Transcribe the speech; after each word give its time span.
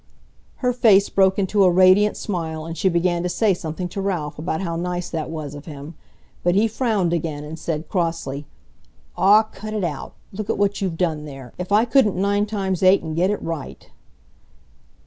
Her 0.65 0.73
face 0.73 1.09
broke 1.09 1.37
into 1.37 1.63
a 1.63 1.69
radiant 1.69 2.17
smile 2.17 2.65
and 2.65 2.75
she 2.75 2.89
began 2.89 3.21
to 3.21 3.29
say 3.29 3.53
something 3.53 3.87
to 3.89 4.01
Ralph 4.01 4.39
about 4.39 4.61
how 4.61 4.75
nice 4.75 5.11
that 5.11 5.29
was 5.29 5.53
of 5.53 5.65
him, 5.65 5.93
but 6.41 6.55
he 6.55 6.67
frowned 6.67 7.13
again 7.13 7.43
and 7.43 7.59
said, 7.59 7.87
crossly, 7.87 8.47
"Aw, 9.15 9.43
cut 9.43 9.75
it 9.75 9.83
out! 9.83 10.15
Look 10.33 10.49
at 10.49 10.57
what 10.57 10.81
you've 10.81 10.97
done 10.97 11.25
there! 11.25 11.53
If 11.59 11.71
I 11.71 11.85
couldn't 11.85 12.15
9 12.15 12.47
x 12.51 12.81
8 12.81 13.03
and 13.03 13.15
get 13.15 13.29
it 13.29 13.43
right!" 13.43 13.91